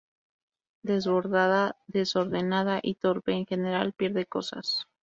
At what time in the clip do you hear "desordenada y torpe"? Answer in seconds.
1.85-3.33